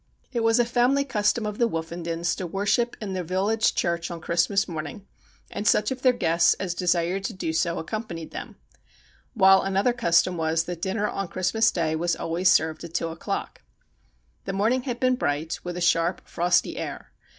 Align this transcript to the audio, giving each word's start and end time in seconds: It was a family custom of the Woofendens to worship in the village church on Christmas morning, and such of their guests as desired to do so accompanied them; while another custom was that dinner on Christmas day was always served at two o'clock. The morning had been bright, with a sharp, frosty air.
It 0.31 0.39
was 0.39 0.57
a 0.59 0.65
family 0.65 1.05
custom 1.05 1.45
of 1.45 1.59
the 1.59 1.67
Woofendens 1.69 2.35
to 2.37 2.47
worship 2.47 2.97
in 2.99 3.13
the 3.13 3.23
village 3.23 3.75
church 3.75 4.09
on 4.09 4.19
Christmas 4.19 4.67
morning, 4.67 5.05
and 5.51 5.67
such 5.67 5.91
of 5.91 6.01
their 6.01 6.11
guests 6.11 6.55
as 6.55 6.73
desired 6.73 7.23
to 7.25 7.33
do 7.33 7.53
so 7.53 7.77
accompanied 7.77 8.31
them; 8.31 8.55
while 9.35 9.61
another 9.61 9.93
custom 9.93 10.37
was 10.37 10.63
that 10.63 10.81
dinner 10.81 11.07
on 11.07 11.27
Christmas 11.27 11.69
day 11.69 11.95
was 11.95 12.15
always 12.15 12.49
served 12.49 12.83
at 12.83 12.95
two 12.95 13.09
o'clock. 13.09 13.61
The 14.45 14.53
morning 14.53 14.81
had 14.89 14.99
been 14.99 15.17
bright, 15.17 15.59
with 15.63 15.77
a 15.77 15.81
sharp, 15.81 16.27
frosty 16.27 16.77
air. 16.77 17.11